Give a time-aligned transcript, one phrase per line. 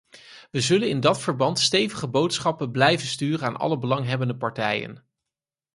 [0.51, 5.05] We zullen in dat verband stevige boodschappen blijven sturen aan alle belanghebbende partijen.